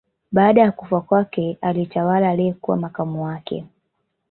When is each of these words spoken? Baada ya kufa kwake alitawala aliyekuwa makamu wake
Baada 0.31 0.61
ya 0.61 0.71
kufa 0.71 1.01
kwake 1.01 1.57
alitawala 1.61 2.29
aliyekuwa 2.29 2.77
makamu 2.77 3.23
wake 3.23 3.65